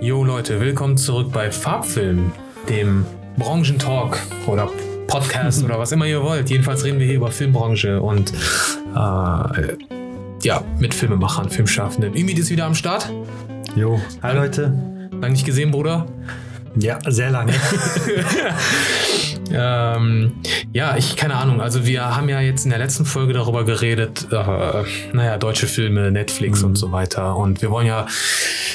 [0.00, 2.30] Jo Leute, willkommen zurück bei Farbfilm,
[2.68, 3.04] dem
[3.36, 4.70] Branchentalk oder
[5.08, 6.50] Podcast oder was immer ihr wollt.
[6.50, 9.76] Jedenfalls reden wir hier über Filmbranche und äh,
[10.42, 12.14] ja, mit Filmemachern, Filmschaffenden.
[12.14, 13.12] Ümit ist wieder am Start.
[13.74, 14.72] Jo, hi Leute.
[15.20, 16.06] Lang nicht gesehen, Bruder.
[16.76, 17.54] Ja, sehr lange.
[19.52, 20.32] Ähm,
[20.72, 21.60] ja, ich, keine Ahnung.
[21.60, 26.10] Also, wir haben ja jetzt in der letzten Folge darüber geredet, äh, naja, deutsche Filme,
[26.10, 27.36] Netflix und so weiter.
[27.36, 28.06] Und wir wollen ja,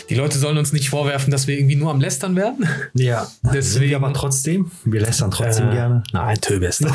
[0.09, 2.67] die Leute sollen uns nicht vorwerfen, dass wir irgendwie nur am Lästern werden.
[2.93, 4.71] ja, Deswegen- wir aber trotzdem.
[4.85, 6.03] Wir lästern trotzdem Äh, gerne.
[6.11, 6.85] Nein, Töbest.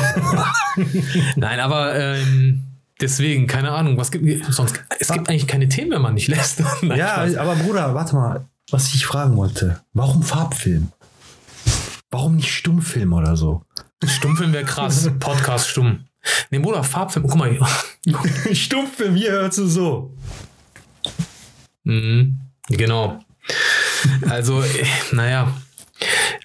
[1.35, 2.63] Nein, aber ähm,
[3.01, 4.79] deswegen, keine Ahnung, was gibt sonst?
[4.99, 6.61] Es gibt eigentlich keine Themen, wenn man nicht lässt.
[6.81, 9.79] Nein, Ja, aber Bruder, warte mal, was ich fragen wollte.
[9.93, 10.91] Warum Farbfilm?
[12.11, 13.61] Warum nicht Stummfilm oder so?
[14.05, 15.09] Stummfilm wäre krass.
[15.19, 16.05] Podcast stumm.
[16.49, 17.27] Nee, Bruder, Farbfilm.
[17.27, 17.51] Guck mal.
[17.51, 18.55] hier.
[18.55, 20.13] Stummfilm, hier hörst du so.
[21.83, 22.39] Mhm,
[22.69, 23.19] genau.
[24.27, 25.53] Also, äh, naja.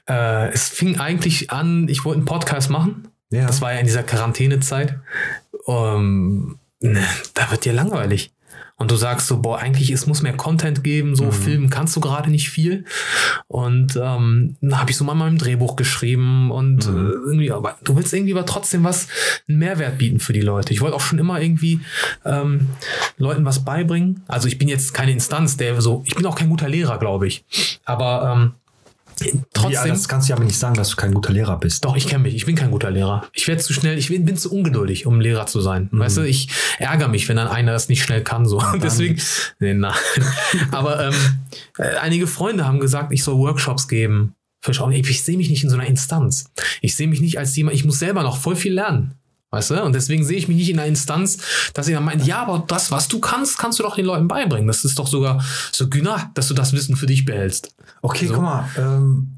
[0.09, 3.09] Äh, es fing eigentlich an, ich wollte einen Podcast machen.
[3.31, 3.47] Ja.
[3.47, 4.99] Das war ja in dieser Quarantänezeit.
[5.67, 8.34] Ähm, ne, da wird dir langweilig.
[8.77, 12.01] Und du sagst so, boah, eigentlich es muss mehr Content geben, so filmen kannst du
[12.01, 12.85] gerade nicht viel.
[13.47, 16.97] Und ähm, habe ich so mal mein Drehbuch geschrieben und Mhm.
[16.97, 19.07] äh, irgendwie, aber du willst irgendwie aber trotzdem was,
[19.49, 20.73] einen Mehrwert bieten für die Leute.
[20.73, 21.81] Ich wollte auch schon immer irgendwie
[22.25, 22.69] ähm,
[23.17, 24.23] Leuten was beibringen.
[24.27, 27.29] Also ich bin jetzt keine Instanz, der so, ich bin auch kein guter Lehrer, glaube
[27.29, 27.45] ich.
[27.85, 28.53] Aber ähm,
[29.33, 29.89] Ja, trotzdem.
[29.89, 31.85] das kannst du ja aber nicht sagen, dass du kein guter Lehrer bist.
[31.85, 32.35] Doch, ich kenne mich.
[32.35, 33.27] Ich bin kein guter Lehrer.
[33.33, 35.89] Ich werde zu schnell, ich bin, bin zu ungeduldig, um Lehrer zu sein.
[35.93, 38.47] Weißt du, ich ärgere mich, wenn dann einer das nicht schnell kann.
[38.47, 38.63] So.
[38.83, 39.21] Deswegen.
[39.61, 39.95] Nee, nein.
[40.71, 41.15] Aber ähm,
[41.79, 44.35] äh, einige Freunde haben gesagt, ich soll Workshops geben.
[44.61, 46.47] Für Schau- Ich, ich sehe mich nicht in so einer Instanz.
[46.81, 49.15] Ich sehe mich nicht als jemand, ich muss selber noch voll viel lernen.
[49.55, 49.83] Weißt du?
[49.83, 51.39] Und deswegen sehe ich mich nicht in einer Instanz,
[51.75, 54.27] dass ihr dann meint, ja, aber das, was du kannst, kannst du doch den Leuten
[54.27, 54.67] beibringen.
[54.67, 57.75] Das ist doch sogar so günah, dass du das Wissen für dich behältst.
[58.03, 58.35] Okay, So.
[58.35, 59.37] guck mal, ähm,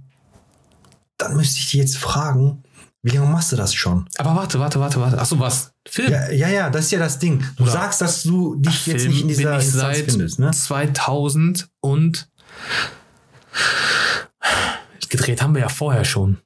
[1.19, 2.63] dann müsste ich dich jetzt fragen,
[3.03, 4.07] wie lange machst du das schon?
[4.19, 5.19] Aber warte, warte, warte, warte.
[5.21, 5.71] Achso, was?
[5.87, 6.11] Film?
[6.11, 7.45] Ja, ja, ja, das ist ja das Ding.
[7.57, 10.11] Du Oder- sagst, dass du dich jetzt Film nicht in dieser bin ich Instanz seit
[10.11, 10.51] findest, ne?
[10.51, 12.29] 2000 und
[15.09, 16.39] gedreht haben wir ja vorher schon.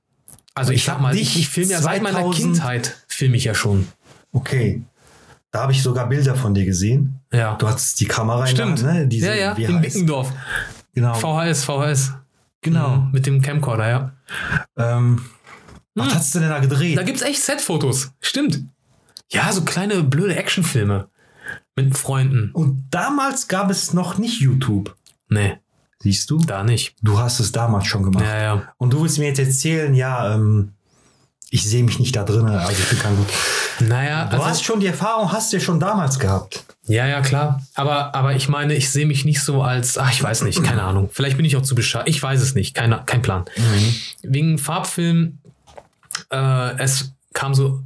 [0.55, 3.37] Also ich, Ich sag mal, dich ich, ich filme ja seit meiner 2000 Kindheit filme
[3.37, 3.87] ich ja schon.
[4.33, 4.83] Okay.
[5.51, 7.21] Da habe ich sogar Bilder von dir gesehen.
[7.33, 7.57] Ja.
[7.57, 8.79] Du hattest die Kamera in Stimmt.
[8.83, 9.09] der Hand, ne?
[9.09, 10.33] Diese, ja, ja, wie in Bickendorf.
[10.95, 11.15] Genau.
[11.15, 12.13] VHS, VHS.
[12.63, 12.97] Genau.
[12.97, 14.13] Mhm, Mit dem Camcorder, ja.
[14.77, 15.25] Ähm,
[15.95, 16.15] was Hm.
[16.15, 16.97] hast du denn da gedreht?
[16.97, 18.13] Da gibt's echt Setfotos.
[18.21, 18.61] Stimmt.
[19.33, 21.09] Ja, so kleine blöde Actionfilme.
[21.77, 22.51] Mit Freunden.
[22.53, 24.95] Und damals gab es noch nicht YouTube.
[25.29, 25.59] Nee,
[26.03, 26.39] Siehst du?
[26.39, 26.95] da nicht.
[27.03, 28.25] Du hast es damals schon gemacht.
[28.25, 28.63] Ja, ja.
[28.79, 30.73] Und du willst mir jetzt erzählen, ja, ähm,
[31.51, 33.27] ich sehe mich nicht da drin, also ich bin kein gut.
[33.81, 36.65] Naja, Du hast schon die Erfahrung, hast du ja schon damals gehabt.
[36.87, 37.63] Ja, ja, klar.
[37.75, 40.83] Aber, aber ich meine, ich sehe mich nicht so als, ach, ich weiß nicht, keine
[40.83, 41.09] Ahnung.
[41.13, 42.09] Vielleicht bin ich auch zu bescheiden.
[42.09, 43.45] Ich weiß es nicht, keine, kein Plan.
[44.23, 45.39] Wegen Farbfilm,
[46.31, 47.83] äh, es kam so.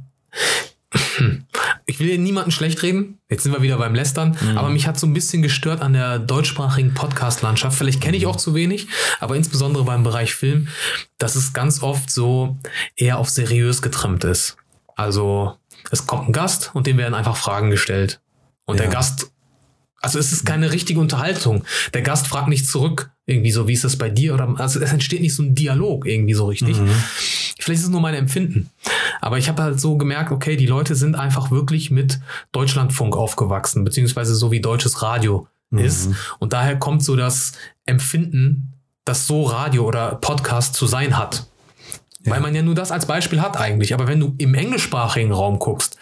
[1.87, 3.19] Ich will hier niemanden schlecht reden.
[3.29, 4.35] Jetzt sind wir wieder beim Lästern.
[4.55, 7.77] Aber mich hat so ein bisschen gestört an der deutschsprachigen Podcast-Landschaft.
[7.77, 8.87] Vielleicht kenne ich auch zu wenig,
[9.19, 10.67] aber insbesondere beim Bereich Film,
[11.19, 12.57] dass es ganz oft so
[12.95, 14.57] eher auf seriös getrimmt ist.
[14.95, 15.57] Also
[15.91, 18.19] es kommt ein Gast und dem werden einfach Fragen gestellt.
[18.65, 18.93] Und der Ja.
[18.93, 19.31] Gast,
[20.01, 21.65] also es ist keine richtige Unterhaltung.
[21.93, 24.33] Der Gast fragt nicht zurück, irgendwie so, wie ist das bei dir?
[24.33, 26.77] Oder also es entsteht nicht so ein Dialog irgendwie so richtig.
[27.59, 28.69] Vielleicht ist es nur mein Empfinden.
[29.21, 32.19] Aber ich habe halt so gemerkt, okay, die Leute sind einfach wirklich mit
[32.51, 36.09] Deutschlandfunk aufgewachsen, beziehungsweise so wie deutsches Radio ist.
[36.39, 37.53] Und daher kommt so das
[37.85, 41.47] Empfinden, dass so Radio oder Podcast zu sein hat.
[42.25, 43.93] Weil man ja nur das als Beispiel hat eigentlich.
[43.93, 45.97] Aber wenn du im englischsprachigen Raum guckst,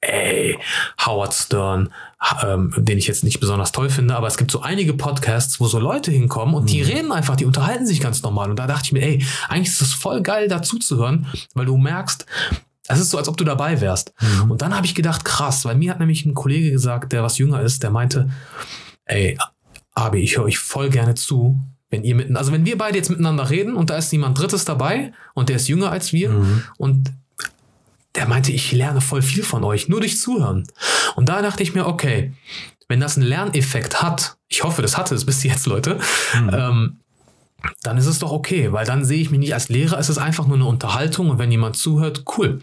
[0.00, 0.58] ey,
[1.04, 1.92] Howard Stern,
[2.44, 5.66] ähm, den ich jetzt nicht besonders toll finde, aber es gibt so einige Podcasts, wo
[5.66, 8.50] so Leute hinkommen und die reden einfach, die unterhalten sich ganz normal.
[8.50, 11.66] Und da dachte ich mir, ey, eigentlich ist es voll geil, dazu zu hören, weil
[11.66, 12.26] du merkst,
[12.88, 14.12] es ist so, als ob du dabei wärst.
[14.48, 17.38] Und dann habe ich gedacht, krass, weil mir hat nämlich ein Kollege gesagt, der was
[17.38, 18.28] jünger ist, der meinte,
[19.04, 19.38] ey,
[19.94, 23.10] Abi, ich höre euch voll gerne zu, wenn ihr mitten, also wenn wir beide jetzt
[23.10, 26.30] miteinander reden und da ist jemand Drittes dabei und der ist jünger als wir
[26.78, 27.12] und
[28.14, 30.66] der meinte, ich lerne voll viel von euch, nur durch Zuhören.
[31.14, 32.32] Und da dachte ich mir, okay,
[32.88, 35.98] wenn das einen Lerneffekt hat, ich hoffe, das hatte es bis jetzt, Leute,
[36.52, 36.98] ähm,
[37.82, 40.18] dann ist es doch okay, weil dann sehe ich mich nicht als Lehrer, es ist
[40.18, 42.60] einfach nur eine Unterhaltung und wenn jemand zuhört, cool.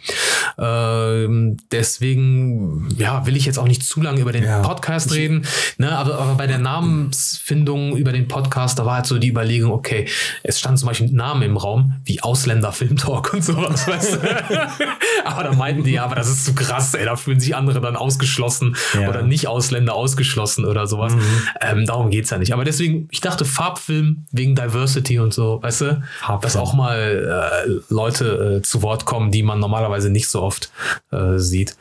[0.58, 4.62] Ähm, deswegen, ja, will ich jetzt auch nicht zu lange über den Ja.
[4.62, 5.46] Podcast reden,
[5.78, 9.72] ne, aber, aber bei der Namensfindung über den Podcast, da war halt so die Überlegung,
[9.72, 10.08] okay,
[10.44, 14.20] es stand zum Beispiel Namen im Raum, wie Ausländer Filmtalk und sowas, weißt du?
[15.26, 17.82] aber da meinten die, ja, aber das ist zu krass, ey, da fühlen sich andere
[17.82, 19.10] dann ausgeschlossen Ja.
[19.10, 21.14] oder nicht Ausländer ausgeschlossen oder sowas.
[21.62, 22.54] Ähm, darum geht's ja nicht.
[22.54, 26.02] Aber deswegen, ich dachte Farbfilm wegen Diversity Diversity und so, weißt du?
[26.20, 26.42] Farbfilm.
[26.42, 30.72] Dass auch mal äh, Leute äh, zu Wort kommen, die man normalerweise nicht so oft
[31.12, 31.76] äh, sieht.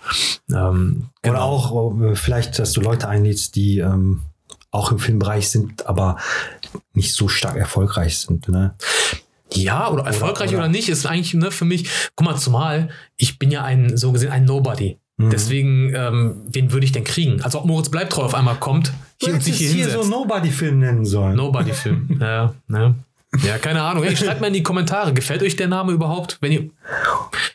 [0.51, 4.23] Ähm, Oder auch äh, vielleicht, dass du Leute einlädst, die ähm,
[4.71, 6.17] auch im Filmbereich sind, aber
[6.93, 8.49] nicht so stark erfolgreich sind.
[8.49, 8.75] Ne?
[9.53, 13.39] Ja, oder erfolgreich oder, oder- nicht, ist eigentlich ne, für mich, guck mal, zumal ich
[13.39, 14.99] bin ja ein, so gesehen, ein Nobody.
[15.17, 15.31] Mhm.
[15.31, 17.43] Deswegen, ähm, wen würde ich denn kriegen?
[17.43, 20.05] Also ob Moritz Bleibtreu auf einmal kommt hier und sich hier hier hinsetzt.
[20.05, 21.37] so Nobody-Film nennen sollen.
[21.37, 22.19] Nobody-Film.
[22.21, 22.95] ja, ne?
[23.43, 24.05] Ja, keine Ahnung.
[24.05, 26.39] Hey, schreibt mal in die Kommentare, gefällt euch der Name überhaupt?
[26.41, 26.71] Wenn ihr,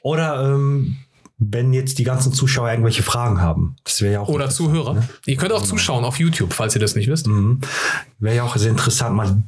[0.02, 0.98] Oder ähm,
[1.38, 3.76] wenn jetzt die ganzen Zuschauer irgendwelche Fragen haben.
[3.84, 4.94] Das wäre ja auch oder Zuhörer.
[4.94, 5.10] Ne?
[5.26, 7.28] Ihr könnt auch zuschauen auf YouTube, falls ihr das nicht wisst.
[7.28, 7.62] Mhm.
[8.20, 9.42] Wäre ja auch sehr interessant, mal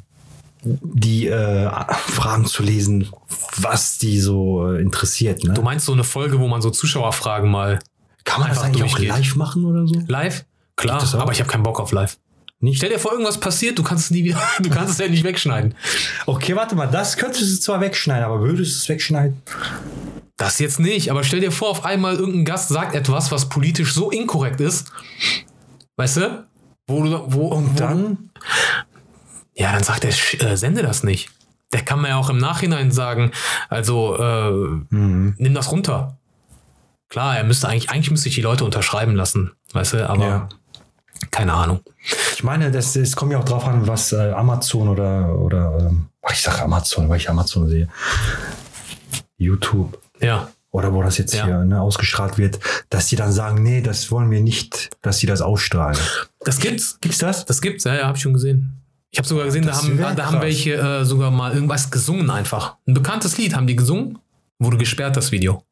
[0.63, 1.69] die äh,
[2.07, 3.09] Fragen zu lesen,
[3.57, 5.43] was die so äh, interessiert.
[5.43, 5.53] Ne?
[5.53, 7.79] Du meinst so eine Folge, wo man so Zuschauerfragen mal
[8.23, 9.95] Kann man das eigentlich auch live machen oder so?
[10.07, 10.45] live?
[10.75, 12.17] Klar, aber ich habe keinen Bock auf live.
[12.59, 12.77] Nicht?
[12.77, 15.23] Stell dir vor, irgendwas passiert, du kannst es nie wieder, du kannst es ja nicht
[15.23, 15.75] wegschneiden.
[16.25, 19.41] Okay, warte mal, das könntest du zwar wegschneiden, aber würdest du es wegschneiden?
[20.37, 23.93] Das jetzt nicht, aber stell dir vor, auf einmal irgendein Gast sagt etwas, was politisch
[23.93, 24.91] so inkorrekt ist.
[25.97, 26.47] Weißt du?
[26.87, 28.29] Wo du, wo, Und wo, dann?
[29.55, 30.09] Ja, dann sagt er,
[30.41, 31.29] äh, sende das nicht.
[31.71, 33.31] Der kann mir ja auch im Nachhinein sagen,
[33.69, 34.51] also äh,
[34.89, 35.35] Mhm.
[35.37, 36.17] nimm das runter.
[37.13, 40.49] Klar, er müsste eigentlich, eigentlich müsste ich die Leute unterschreiben lassen, weißt du, aber Ja.
[41.29, 41.81] keine Ahnung.
[42.33, 46.07] Ich meine, das, es kommt ja auch drauf an, was äh, Amazon oder, oder ähm,
[46.31, 47.87] ich sage Amazon, weil ich Amazon sehe.
[49.37, 49.99] YouTube.
[50.19, 51.45] Ja, Oder wo das jetzt Ja.
[51.45, 55.27] hier ne, ausgestrahlt wird, dass die dann sagen, nee, das wollen wir nicht, dass sie
[55.27, 55.97] das ausstrahlen.
[56.39, 56.97] das gibt's.
[56.99, 57.45] Gibt's das?
[57.45, 58.81] Das gibt's, ja, ja, habe ich schon gesehen.
[59.11, 60.41] Ich habe sogar gesehen, da Das haben, da haben krass.
[60.41, 62.77] welche äh, sogar mal irgendwas gesungen einfach.
[62.87, 64.17] Ein bekanntes Lied haben die gesungen,
[64.57, 65.63] wurde gesperrt, das Video.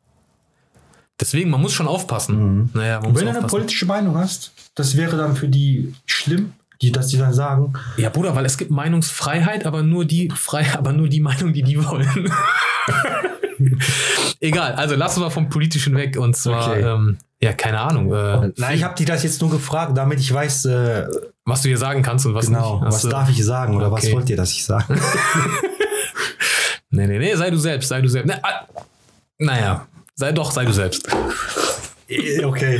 [1.21, 2.71] Deswegen, man muss schon aufpassen.
[2.73, 6.91] Naja, man wenn du eine politische Meinung hast, das wäre dann für die schlimm, die,
[6.91, 10.91] dass die dann sagen, Ja, Bruder, weil es gibt Meinungsfreiheit, aber nur die frei, aber
[10.93, 12.31] nur die Meinung, die die wollen.
[14.39, 16.81] Egal, also lassen wir vom Politischen weg und zwar, Okay.
[16.81, 20.31] ähm, ja, keine Ahnung, äh, nein, ich habe die das jetzt nur gefragt, damit ich
[20.33, 21.07] weiß, äh,
[21.45, 22.85] was du hier sagen kannst und was genau, nicht.
[22.85, 24.07] was Hast du- darf ich sagen oder Okay.
[24.07, 24.99] was wollt ihr, dass ich sage?
[26.93, 28.27] Nee, nee, nee, sei du selbst, sei du selbst.
[28.27, 28.65] Na, ah,
[29.37, 29.87] naja,
[30.21, 31.07] sei doch, sei du selbst.
[32.43, 32.79] okay.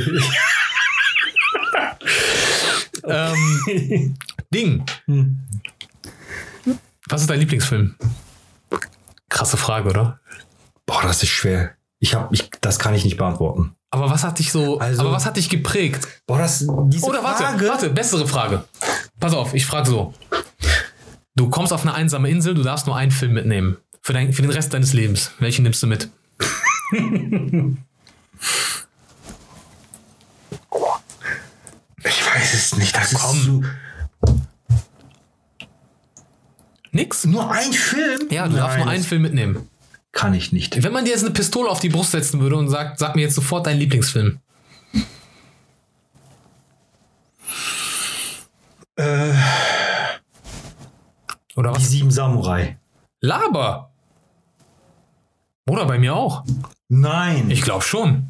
[3.04, 4.16] ähm,
[4.54, 4.84] Ding.
[7.08, 7.96] Was ist dein Lieblingsfilm?
[9.28, 10.20] Krasse Frage, oder?
[10.86, 11.72] Boah, das ist schwer.
[11.98, 13.74] Ich habe, ich, das kann ich nicht beantworten.
[13.90, 16.06] Aber was hat dich so, Also- aber was hat dich geprägt?
[16.26, 18.64] Boah, das, diese Oder warte, Frage, warte, bessere Frage.
[19.18, 20.14] Pass auf, ich frage so.
[21.34, 23.78] Du kommst auf eine einsame Insel, du darfst nur einen Film mitnehmen.
[24.00, 25.32] Für, dein, für den Rest deines Lebens.
[25.40, 26.08] Welchen nimmst du mit?
[32.04, 32.94] ich weiß es nicht.
[32.94, 33.36] Das Komm.
[33.36, 33.62] ist so,
[36.90, 37.24] Nix?
[37.24, 38.28] nur ein Film?
[38.30, 39.68] Ja, du darfst nur Nein, einen Film mitnehmen.
[40.12, 40.82] Kann ich nicht.
[40.82, 43.22] Wenn man dir jetzt eine Pistole auf die Brust setzen würde und sagt, sag mir
[43.22, 44.38] jetzt sofort deinen Lieblingsfilm.
[48.96, 49.32] Äh,
[51.56, 51.88] Oder die was?
[51.88, 52.76] sieben Samurai.
[53.20, 53.90] Laber!
[55.66, 56.44] Oder bei mir auch.
[56.94, 57.50] Nein.
[57.50, 58.28] Ich glaube schon.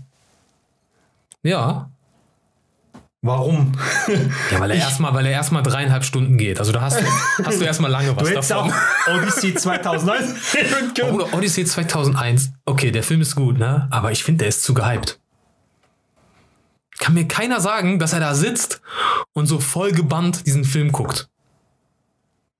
[1.42, 1.90] Ja.
[3.20, 3.72] Warum?
[4.52, 6.60] Ja, weil er erstmal, weil er erstmal dreieinhalb Stunden geht.
[6.60, 7.04] Also da hast du,
[7.44, 8.70] hast du erstmal lange was Du davon.
[8.70, 11.10] auch Odyssey 2009 nehmen können.
[11.14, 12.52] Oder Odyssey 2001.
[12.64, 13.88] Okay, der Film ist gut, ne?
[13.90, 15.18] Aber ich finde, der ist zu gehypt.
[16.98, 18.80] Kann mir keiner sagen, dass er da sitzt
[19.32, 21.28] und so voll gebannt diesen Film guckt.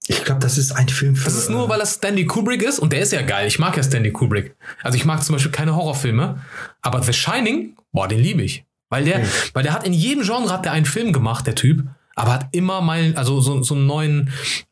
[0.09, 1.25] Ich glaube, das ist ein Film für.
[1.25, 3.47] Das ist nur, weil das Stanley Kubrick ist und der ist ja geil.
[3.47, 4.57] Ich mag ja Stanley Kubrick.
[4.83, 6.41] Also ich mag zum Beispiel keine Horrorfilme,
[6.81, 8.65] aber The Shining, boah, den liebe ich.
[8.89, 9.23] Weil der,
[9.55, 12.49] weil der hat in jedem Genre hat der einen Film gemacht, der Typ, aber hat
[12.53, 14.31] immer Meilen, also so, so einen neuen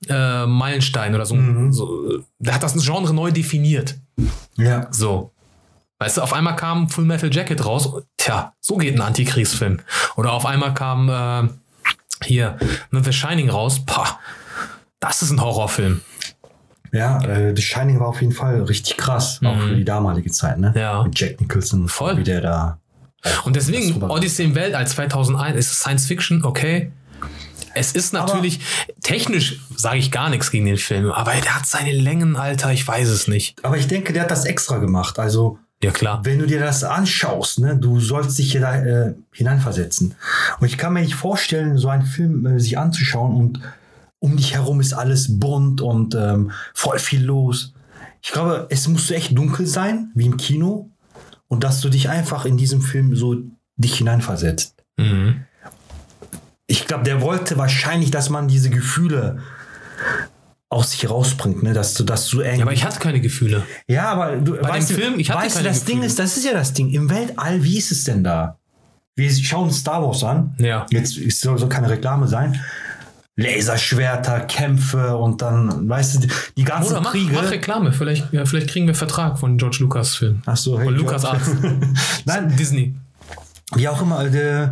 [0.08, 1.38] äh, Meilenstein oder so,
[1.70, 2.22] so.
[2.38, 3.98] Der hat das Genre neu definiert.
[4.56, 4.88] ja.
[4.90, 5.32] So.
[6.00, 7.90] Weißt du, auf einmal kam Full Metal Jacket raus.
[8.16, 9.80] Tja, so geht ein Antikriegsfilm.
[10.16, 11.48] Oder auf einmal kam äh,
[12.24, 12.56] hier
[12.90, 13.84] ne, The Shining raus.
[13.84, 14.18] Pah,
[15.00, 16.00] das ist ein Horrorfilm.
[16.92, 20.58] Ja, äh, The Shining war auf jeden Fall richtig krass, auch für die damalige Zeit,
[20.58, 20.70] ne?
[20.70, 20.78] Mhm.
[20.80, 21.02] Ja.
[21.04, 22.16] Mit Jack Nicholson, Voll.
[22.18, 22.78] wie der da.
[23.44, 26.90] Und deswegen, Odyssey im Weltall 2001 ist Science Fiction, okay.
[27.74, 28.58] Es ist natürlich,
[29.02, 32.86] technisch sage ich gar nichts gegen den Film, aber der hat seine Längen, Alter, ich
[32.86, 33.64] weiß es nicht.
[33.64, 35.20] Aber ich denke, der hat das extra gemacht.
[35.20, 36.20] Also, Ja, klar.
[36.24, 40.16] wenn du dir das anschaust, ne, du sollst dich hier da äh, hineinversetzen.
[40.58, 43.60] Und ich kann mir nicht vorstellen, so einen Film äh, sich anzuschauen und
[44.20, 47.72] um dich herum ist alles bunt und ähm, voll viel los.
[48.22, 50.90] Ich glaube, es muss echt dunkel sein, wie im Kino,
[51.48, 53.36] und dass du dich einfach in diesem Film so
[53.76, 54.74] dich hineinversetzt.
[54.96, 55.40] Mhm.
[56.66, 59.38] Ich glaube, der wollte wahrscheinlich, dass man diese Gefühle
[60.68, 61.72] aus sich rausbringt, ne?
[61.72, 63.64] dass du, dass du Ja, aber ich hatte keine Gefühle.
[63.88, 66.06] Ja, aber du dem weißt, du- Film, ich hatte weißt du, keine das Ding Gefühle.
[66.06, 66.90] ist, das ist ja das Ding.
[66.90, 68.58] Im Weltall, wie ist es denn da?
[69.16, 70.54] Wir schauen Star Wars an.
[70.58, 70.86] Ja.
[70.90, 72.60] Jetzt es soll, soll keine Reklame sein.
[73.36, 77.32] Laserschwerter, Kämpfe und dann, weißt du, die- ganzen Oder mach, Kriege.
[77.32, 77.92] mach Reklame.
[77.92, 80.42] Vielleicht, ja, vielleicht kriegen wir Vertrag von George Lucas Film.
[80.46, 81.10] Ach so, hey, Von George.
[81.12, 81.50] Lucas Arts.
[82.26, 82.94] Nein, Disney.
[83.74, 84.24] wie auch immer.
[84.26, 84.68] äh,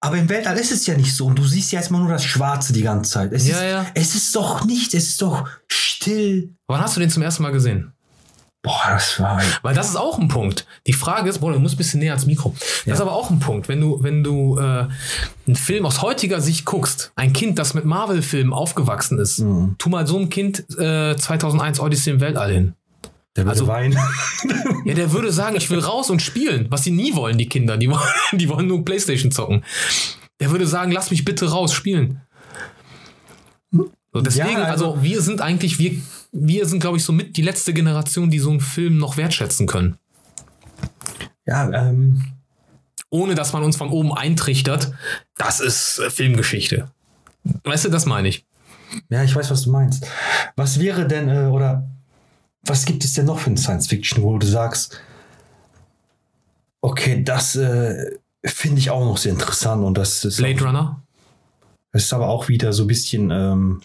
[0.00, 1.26] aber im Weltall ist es ja nicht so.
[1.26, 3.32] Und du siehst ja erstmal nur das Schwarze die ganze Zeit.
[3.32, 3.86] Es, Ja, ist, ja.
[3.94, 6.54] es ist doch nicht, es ist doch still.
[6.68, 7.92] Wann hast du den zum ersten Mal gesehen?
[8.62, 9.40] Boah, das war.
[9.62, 10.66] Weil das ist auch ein Punkt.
[10.88, 12.54] Die Frage ist, boah, du musst ein bisschen näher ans Mikro.
[12.84, 13.68] Das ist aber auch ein Punkt.
[13.68, 14.88] Wenn du, wenn du äh,
[15.46, 19.76] einen Film aus heutiger Sicht guckst, ein Kind, das mit Marvel-Filmen aufgewachsen ist, Mhm.
[19.78, 22.74] tu mal so ein Kind äh, 2001 Odyssey im Weltall hin.
[23.36, 23.96] Der würde Also- weinen.
[24.84, 27.76] Ja, der würde sagen, ich will raus und spielen, was sie nie wollen, die Kinder.
[27.76, 28.00] Die wollen,
[28.32, 29.64] die wollen nur Playstation zocken.
[30.40, 32.22] Der würde sagen, lass mich bitte raus spielen.
[33.72, 35.92] So, deswegen, Ja, also, also- wir sind eigentlich, wir,
[36.32, 39.66] wir sind, glaube ich, so mit die letzte Generation, die so einen Film noch wertschätzen
[39.66, 39.96] können.
[41.46, 42.22] ja, ähm,
[43.10, 44.92] Ohne dass man uns von oben eintrichtert,
[45.36, 46.90] das ist äh, Filmgeschichte.
[47.64, 48.46] Weißt du, das meine ich.
[49.08, 50.06] ja, ich weiß, was du meinst.
[50.56, 51.88] Was wäre denn, äh, oder
[52.62, 55.00] was gibt es denn noch für ein Science Fiction, wo du sagst,
[56.82, 61.02] okay, das äh, finde ich auch noch sehr interessant und das ist, Blade auch, Runner,
[61.92, 63.80] das ist aber auch wieder so ein bisschen, ähm,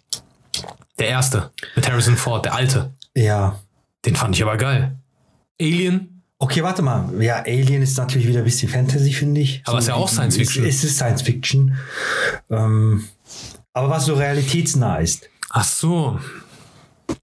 [0.99, 2.93] der erste, mit Harrison Ford, der alte.
[3.15, 3.59] ja.
[4.05, 4.97] Den fand ich aber geil.
[5.61, 6.09] Alien,
[6.39, 7.09] Okay, warte mal.
[7.21, 9.61] Ja, Alien ist natürlich wieder ein bisschen Fantasy, finde ich.
[9.65, 10.65] Aber ist ja auch Science Fiction.
[10.65, 11.77] Es, es ist Science Fiction.
[12.49, 13.05] Ähm,
[13.71, 15.29] aber was so realitätsnah ist.
[15.51, 16.19] ach so,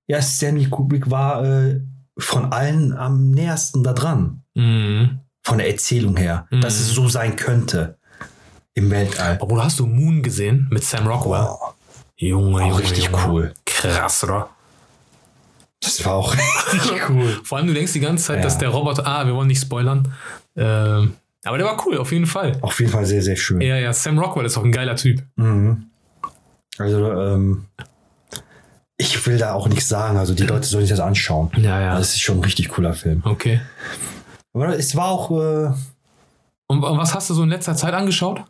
[0.06, 1.80] Ja, Stanley Kubrick war äh,
[2.18, 4.42] von allen am nähersten da dran.
[4.54, 5.20] mhm.
[5.42, 6.46] Von der Erzählung her.
[6.50, 6.62] Mhm.
[6.62, 7.98] Dass es so sein könnte.
[8.72, 9.36] Im Weltall.
[9.40, 11.42] Obwohl, hast du Moon gesehen mit Sam Rockwell?
[11.42, 11.74] Wow.
[12.28, 13.18] Junge, Auch Junge, richtig Junge.
[13.28, 13.54] cool.
[13.64, 14.50] Krass, oder?
[15.82, 16.34] Das war auch
[16.72, 17.40] richtig cool.
[17.44, 18.42] Vor allem, du denkst die ganze Zeit, Ja.
[18.42, 20.12] dass der Roboter, ah, wir wollen nicht spoilern.
[20.56, 22.58] Ähm, aber der war cool, auf jeden Fall.
[22.60, 23.62] Auf jeden Fall sehr, sehr schön.
[23.62, 25.22] Ja, ja, Sam Rockwell ist auch ein geiler Typ.
[25.36, 25.86] Mhm.
[26.76, 27.64] Also, ähm,
[28.98, 30.18] ich will da auch nichts sagen.
[30.18, 31.50] Also, die Leute sollen sich das anschauen.
[31.56, 31.94] Ja, ja.
[31.96, 33.22] Das ist schon ein richtig cooler Film.
[33.24, 33.62] Okay.
[34.52, 35.70] Aber es war auch, äh,
[36.66, 38.42] Und, und was hast du so in letzter Zeit angeschaut?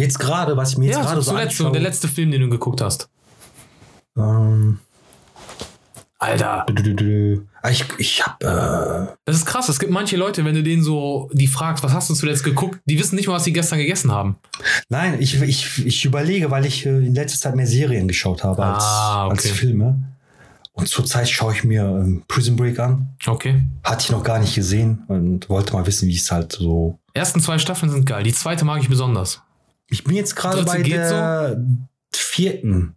[0.00, 1.72] Jetzt gerade, was ich mir jetzt ja, gerade so anschaue.
[1.72, 3.08] der letzte Film, den du geguckt hast.
[4.16, 4.78] ähm,
[6.18, 6.66] Alter.
[7.62, 9.70] Ah, ich, ich hab, äh, das ist krass.
[9.70, 12.78] Es gibt manche Leute, wenn du denen so die fragst, was hast du zuletzt geguckt,
[12.84, 14.36] die wissen nicht mal, was sie gestern gegessen haben.
[14.90, 18.62] nein, ich, ich, ich überlege, weil ich äh, in letzter Zeit mehr Serien geschaut habe
[18.64, 19.32] als, Ah, okay.
[19.32, 20.02] als Filme.
[20.72, 23.08] Und zurzeit schaue ich mir ähm, Prison Break an.
[23.26, 23.62] Okay.
[23.82, 26.98] Hatte ich noch gar nicht gesehen und wollte mal wissen, wie es halt so.
[27.14, 28.22] Ersten zwei Staffeln sind geil.
[28.24, 29.42] Die zweite mag ich besonders.
[29.90, 31.56] Ich bin jetzt gerade bei der
[32.12, 32.96] vierten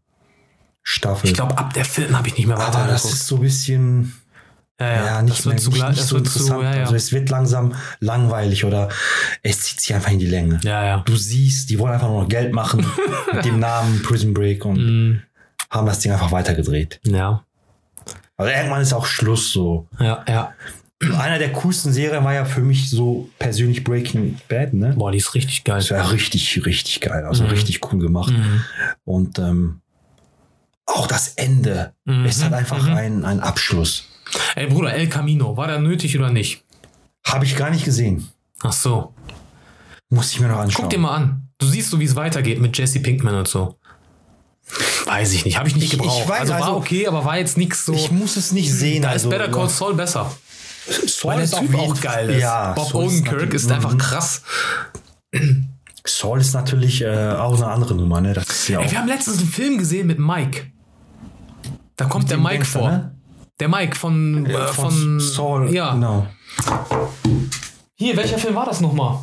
[0.83, 1.27] Staffel.
[1.29, 3.41] Ich glaube, ab der vierten habe ich nicht mehr weiter aber das ist so ein
[3.41, 4.13] bisschen.
[4.79, 6.63] Ja, ja, Ja, nicht mehr zu, nicht, nicht so wird zu, interessant.
[6.63, 6.81] ja, ja.
[6.81, 8.89] Also es wird langsam langweilig oder
[9.43, 10.59] es zieht sich einfach in die Länge.
[10.63, 10.97] ja, ja.
[11.05, 12.85] Du siehst, die wollen einfach nur noch Geld machen
[13.33, 15.21] mit dem Namen Prison Break und Mm,
[15.69, 16.99] haben das Ding einfach weitergedreht.
[17.05, 17.43] ja,
[18.35, 19.87] Also irgendwann ist auch Schluss so.
[19.99, 20.53] ja, ja.
[21.17, 24.93] Einer der coolsten Serien war ja für mich so persönlich Breaking Bad, ne?
[24.97, 25.77] Boah, die ist richtig geil.
[25.77, 27.25] Das war richtig, richtig geil.
[27.25, 27.49] Also Mhm.
[27.49, 28.31] richtig cool gemacht.
[28.33, 28.63] Mhm.
[29.05, 29.81] Und ähm,
[30.85, 32.25] auch das Ende Mhm.
[32.25, 32.93] ist halt einfach Mhm.
[32.95, 34.05] ein, ein Abschluss.
[34.55, 36.63] Ey, Bruder, El Camino, war der nötig oder nicht?
[37.25, 38.27] Habe ich gar nicht gesehen.
[38.63, 39.13] Ach so.
[40.09, 40.83] Muss ich mir noch anschauen.
[40.83, 41.47] Guck dir mal an.
[41.57, 43.77] Du siehst so, wie es weitergeht mit Jesse Pinkman und so.
[45.05, 45.57] Weiß ich nicht.
[45.57, 46.27] Habe ich nicht Ich- ich gebraucht.
[46.27, 47.93] weiß, also war also- okay, aber war jetzt nichts so.
[47.93, 49.01] Ich muss es nicht sehen.
[49.03, 50.31] da also, ist Better Call Saul besser.
[50.87, 52.41] Saul Weil der ist Typ auch geil ist.
[52.41, 53.97] Ja, Bob Saul ist Odenkirk natürlich- ist einfach Mhm.
[53.97, 54.41] krass.
[56.05, 58.33] Saul ist natürlich äh, auch eine andere Nummer, ne?
[58.33, 60.67] Das ist ja Ey, wir haben letztens einen Film gesehen mit Mike.
[61.95, 62.89] Da kommt der Mike Gangster, vor.
[62.89, 63.15] ne?
[63.59, 65.73] Der Mike von, äh, von, von, Saul.
[65.73, 65.93] Ja.
[65.93, 66.27] Genau.
[67.95, 69.19] Hier, welcher Film war das nochmal?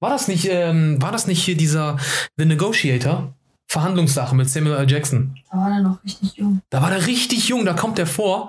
[0.00, 1.96] War das nicht, ähm, war das nicht hier dieser
[2.36, 3.32] The Negotiator?
[3.68, 4.90] Verhandlungssache mit Samuel L.
[4.90, 5.36] Jackson.
[5.50, 6.60] Da war der noch richtig jung.
[6.70, 8.44] Da war der richtig jung, da kommt der vor.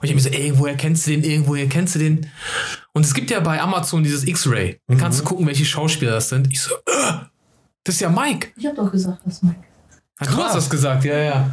[0.00, 2.26] Und ich hab mir so, ey, irgendwoher kennst du den, irgendwoher kennst du den.
[2.92, 4.80] Und es gibt ja bei Amazon dieses X-Ray.
[4.86, 5.24] Da kannst Mhm.
[5.24, 6.50] du gucken, welche Schauspieler das sind.
[6.50, 7.12] Ich so, äh,
[7.84, 8.48] das ist ja Mike.
[8.56, 9.56] Ich hab doch gesagt, das Mike.
[10.20, 11.50] Ja, du hast das gesagt, ja, ja.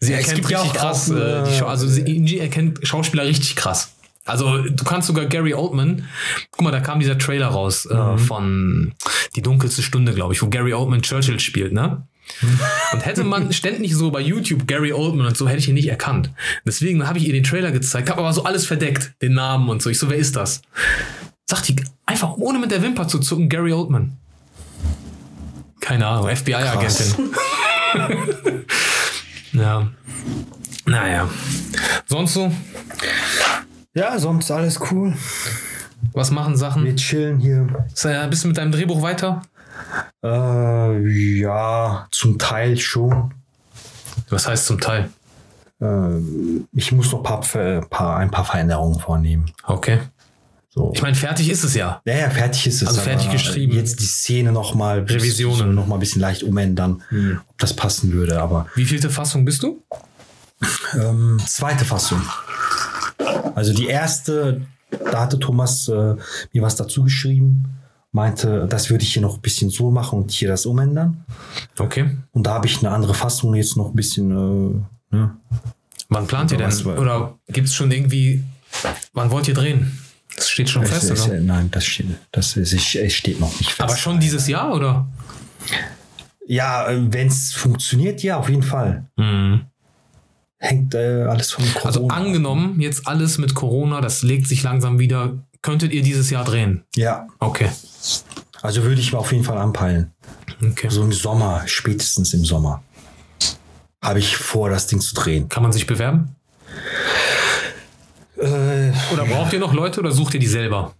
[0.00, 2.80] Sie Ja, erkennt richtig auch- krass, auch, äh, die Schau- äh, also sie, Inji erkennt
[2.86, 3.90] Schauspieler richtig krass.
[4.26, 6.06] Also du kannst sogar Gary Oldman,
[6.50, 8.18] guck mal, da kam dieser Trailer raus äh, Mhm.
[8.18, 8.94] von
[9.36, 12.06] Die dunkelste Stunde, glaube ich, wo Gary Oldman Churchill spielt, ne?
[12.92, 15.88] Und hätte man ständig so bei YouTube Gary Oldman und so, hätte ich ihn nicht
[15.88, 16.30] erkannt.
[16.66, 19.82] Deswegen habe ich ihr den Trailer gezeigt, habe aber so alles verdeckt, den Namen und
[19.82, 19.90] so.
[19.90, 20.62] Ich so, wer ist das?
[21.46, 21.76] Sagt die
[22.06, 24.16] einfach ohne mit der Wimper zu zucken, Gary Oldman.
[25.80, 27.30] Keine Ahnung, FBI-Agentin.
[29.52, 29.88] ja.
[30.86, 31.28] Naja.
[32.06, 32.50] Sonst so?
[33.94, 35.14] Ja, sonst alles cool.
[36.12, 36.84] Was machen Sachen?
[36.84, 37.66] Wir chillen hier.
[38.02, 39.42] Äh, Bist du mit deinem Drehbuch weiter?
[40.22, 43.32] Äh, ja, zum Teil schon.
[44.30, 45.10] Was heißt zum Teil?
[45.80, 45.86] Äh,
[46.72, 49.50] ich muss noch paar, Ver- paar, ein paar Veränderungen vornehmen.
[49.64, 50.00] Okay.
[50.70, 50.90] So.
[50.94, 52.00] Ich meine, fertig ist es ja.
[52.04, 52.88] Ja, ja, fertig ist es.
[52.88, 53.72] Also fertig geschrieben.
[53.74, 55.00] Jetzt die Szene nochmal.
[55.00, 55.72] Revisionen.
[55.74, 57.00] Noch mal ein bisschen leicht umändern,
[57.48, 58.40] ob das passen würde.
[58.42, 59.82] Aber Wie vielte Fassung bist du?
[60.94, 62.20] ähm, zweite Fassung.
[63.54, 66.16] Also die erste, da hatte Thomas äh,
[66.52, 67.64] mir was dazu geschrieben.
[68.14, 71.24] Meinte, das würde ich hier noch ein bisschen so machen und hier das umändern.
[71.76, 72.10] Okay.
[72.30, 74.30] Und da habe ich eine andere Fassung jetzt noch ein bisschen.
[74.30, 75.36] Äh, ne?
[76.10, 76.70] Wann plant ihr denn?
[76.96, 78.44] Oder gibt es schon irgendwie,
[79.14, 79.98] wann wollt ihr drehen?
[80.36, 81.40] Das steht schon Es, fest, es, oder?
[81.40, 83.80] nein, das steht, das ist, ich- es steht noch nicht fest.
[83.80, 85.08] Aber schon dieses Jahr, oder?
[86.46, 89.06] Ja, wenn es funktioniert, ja, auf jeden Fall.
[90.58, 91.84] Hängt äh, alles von Corona.
[91.86, 95.38] Also angenommen, jetzt alles mit Corona, das legt sich langsam wieder.
[95.64, 96.84] Könntet ihr dieses Jahr drehen?
[96.94, 97.70] Ja, Okay.
[98.60, 100.12] also würde ich mir auf jeden Fall anpeilen.
[100.62, 100.88] Okay.
[100.90, 102.82] So im Sommer, spätestens im Sommer.
[104.02, 105.48] Habe ich vor, das Ding zu drehen.
[105.48, 106.36] Kann man sich bewerben?
[108.36, 110.92] Äh, Oder braucht ihr noch Leute oder sucht ihr die selber?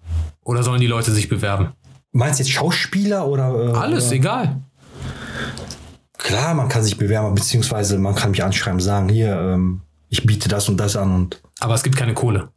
[0.44, 1.75] Oder sollen die Leute sich bewerben?
[2.12, 3.49] meinst du jetzt Schauspieler oder?
[3.52, 4.14] Äh, Alles, oder?
[4.16, 4.56] egal.
[6.16, 10.49] Klar, man kann sich bewerben, beziehungsweise man kann mich anschreiben, sagen, hier, ähm, ich biete
[10.49, 12.49] das und das an und Aber es gibt keine Kohle.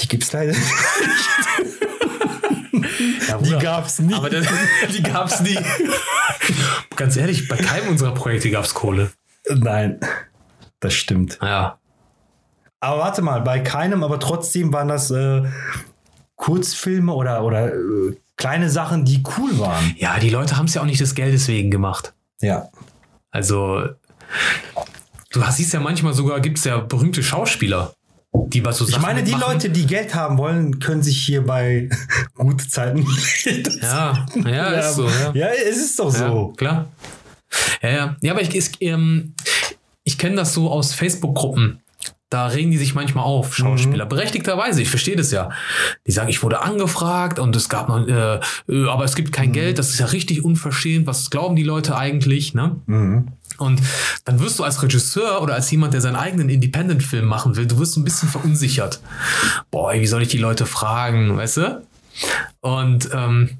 [0.00, 0.54] Die gibt's leider.
[3.28, 4.16] Ja, die gab's nicht.
[4.16, 4.46] Aber das,
[4.92, 5.58] die gab es nie.
[6.96, 9.10] Ganz ehrlich, bei keinem unserer Projekte gab es Kohle.
[9.48, 10.00] Nein,
[10.80, 11.38] das stimmt.
[11.42, 11.78] Ja.
[12.80, 15.42] Aber warte mal, bei keinem, aber trotzdem waren das äh,
[16.36, 19.94] Kurzfilme oder, oder äh, kleine Sachen, die cool waren.
[19.98, 22.14] Ja, die Leute haben es ja auch nicht des Geldes wegen gemacht.
[22.40, 22.68] Ja.
[23.30, 23.82] Also,
[25.30, 27.94] du siehst ja manchmal sogar, gibt es ja berühmte Schauspieler,
[28.32, 29.54] die was so Ich Sachen meine, die mitmachen.
[29.54, 31.88] Leute, die Geld haben wollen, können sich hier bei
[32.36, 33.06] gute Zeiten.
[33.80, 35.08] Ja, ja, ist so.
[35.08, 35.32] Ja.
[35.34, 36.48] ja, es ist doch so.
[36.50, 36.88] Ja, klar.
[37.82, 38.16] Ja, ja.
[38.20, 39.34] Ja, aber ich, ich, ähm,
[40.04, 41.80] ich kenne das so aus Facebook-Gruppen.
[42.30, 44.04] Da regen die sich manchmal auf, Schauspieler.
[44.04, 44.08] Mhm.
[44.10, 45.48] Berechtigterweise, ich verstehe das ja.
[46.06, 49.32] Die sagen, ich wurde angefragt und es gab noch, äh, äh, aber es gibt Mhm.
[49.32, 51.06] kein Geld, das ist ja richtig unverschämt.
[51.06, 52.76] Was glauben die Leute eigentlich, ne?
[52.86, 53.28] Mhm.
[53.56, 53.80] Und
[54.24, 57.78] dann wirst du als Regisseur oder als jemand, der seinen eigenen Independent-Film machen will, du
[57.78, 59.00] wirst ein bisschen verunsichert.
[59.70, 61.82] Boah, wie soll ich die Leute fragen, weißt du?
[62.60, 63.58] Und, ähm,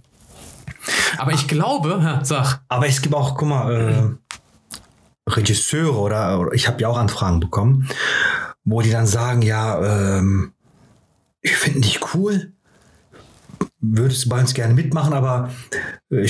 [1.16, 6.52] aber ich glaube, ja, sag, Aber es gibt auch, guck mal, äh, Regisseure oder, oder
[6.52, 7.88] ich habe ja auch Anfragen bekommen,
[8.70, 10.52] wo die dann sagen, ja, ähm,
[11.40, 12.52] ich finde dich cool,
[13.80, 15.50] würdest du bei uns gerne mitmachen, aber
[16.10, 16.28] äh,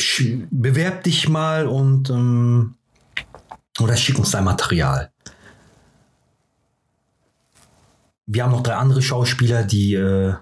[0.50, 2.76] bewerb dich mal und ähm,
[3.80, 5.12] oder schick uns dein Material.
[8.26, 10.34] Wir haben noch drei andere Schauspieler, die, äh,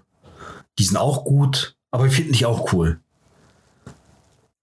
[0.78, 3.00] die sind auch gut, aber wir finden dich auch cool.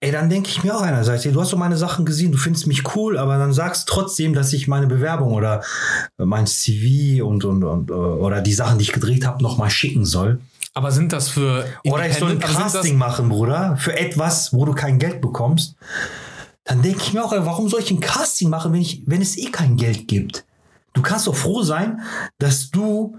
[0.03, 2.67] Ey, dann denke ich mir auch einerseits, du hast doch meine Sachen gesehen, du findest
[2.67, 5.63] mich cool, aber dann sagst trotzdem, dass ich meine Bewerbung oder
[6.17, 10.03] mein CV und, und, und äh, oder die Sachen, die ich gedreht habe, nochmal schicken
[10.03, 10.41] soll.
[10.73, 14.73] aber sind das für Oder ich soll ein Casting machen, Bruder, für etwas, wo du
[14.73, 15.77] kein Geld bekommst.
[16.65, 19.21] Dann denke ich mir auch, ey, warum soll ich ein Casting machen, wenn, ich, wenn
[19.21, 20.43] es eh kein Geld gibt?
[20.91, 22.01] Du kannst doch froh sein,
[22.39, 23.15] dass du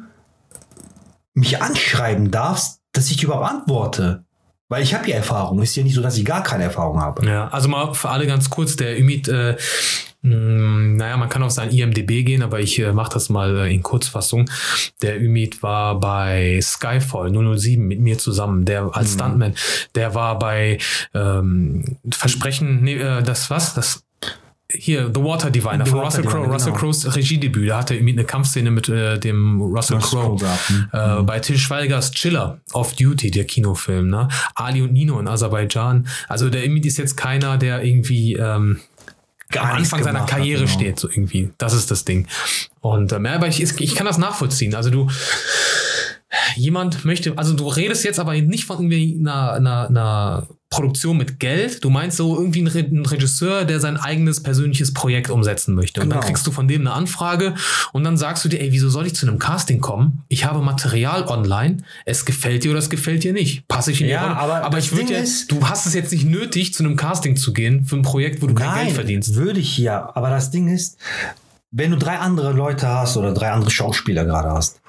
[1.32, 4.24] mich anschreiben darfst, dass ich überhaupt antworte.
[4.68, 5.60] Weil ich habe ja Erfahrung.
[5.62, 7.26] Ist ja nicht so, dass ich gar keine Erfahrung habe.
[7.26, 9.56] ja, also mal für alle ganz kurz, der Ümit, äh,
[10.22, 13.74] mh, naja, man kann auf sein IMDB gehen, aber ich äh, mache das mal äh,
[13.74, 14.50] in Kurzfassung.
[15.02, 19.54] Der Ümit war bei Skyfall 007 mit mir zusammen, der als Stuntman,
[19.94, 20.78] der war bei
[21.12, 23.74] ähm, Versprechen, nee, äh, das was?
[23.74, 24.04] Das
[24.70, 26.46] hier, The Water Diviner The von Water Russell Crowe.
[26.46, 26.80] Russell genau.
[26.80, 27.70] Crowes Regiedebüt.
[27.70, 30.38] Da hatte er eine Kampfszene mit äh, dem Russell, Crowe.
[30.38, 30.88] Gehabt, hm.
[30.92, 34.28] Äh, bei Till Schweigers Chiller, Off Duty, der Kinofilm, ne?
[34.54, 36.06] Ali und Nino in Aserbaidschan.
[36.28, 38.80] Also der Emid ist jetzt keiner, der irgendwie ähm,
[39.54, 40.72] am Anfang seiner gemacht hat, Karriere genau.
[40.72, 41.50] steht, so irgendwie.
[41.58, 42.26] Das ist das Ding.
[42.80, 44.74] Und ähm, ja, aber ich, ich kann das nachvollziehen.
[44.74, 45.08] Also du,
[46.56, 51.38] jemand möchte, also du redest jetzt aber nicht von irgendwie einer, einer, einer Produktion mit
[51.38, 51.84] Geld.
[51.84, 56.00] Du meinst so irgendwie ein, Re ein Regisseur, der sein eigenes persönliches Projekt umsetzen möchte.
[56.00, 56.26] Und dann Genau.
[56.26, 57.54] kriegst du von dem eine Anfrage
[57.92, 60.22] und dann sagst du dir, ey, wieso soll ich zu einem Casting kommen?
[60.28, 61.76] Ich habe Material online.
[62.06, 63.68] Es gefällt dir oder es gefällt dir nicht.
[63.68, 64.36] Passe ich in Ja, die Rolle?
[64.38, 67.52] aber aber ich würde ja, du hast es jetzt nicht nötig, zu einem Casting zu
[67.52, 69.36] gehen für ein Projekt, wo du kein Geld verdienst.
[69.36, 70.10] würde ich ja.
[70.14, 70.98] Aber das Ding ist,
[71.70, 74.80] wenn du drei andere Leute hast oder drei andere Schauspieler gerade hast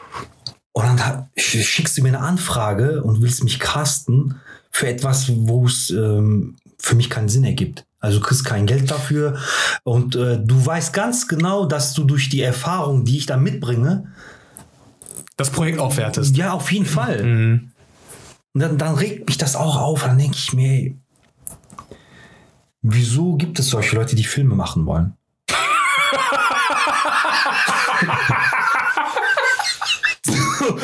[0.76, 5.90] und dann schickst du mir eine Anfrage und willst mich casten für etwas, wo es,
[5.90, 7.86] ähm, für mich keinen Sinn ergibt.
[8.02, 9.38] Also du kriegst kein Geld dafür
[9.84, 14.12] und äh, du weißt ganz genau, dass du durch die Erfahrung, die ich da mitbringe,
[15.38, 16.36] Das Projekt aufwertest.
[16.36, 17.24] ja, auf jeden Fall.
[17.24, 17.72] Mhm.
[18.54, 20.04] Und dann, dann regt mich das auch auf.
[20.04, 20.98] Dann denke ich mir, ey,
[22.82, 25.14] wieso gibt es solche Leute, die Filme machen wollen?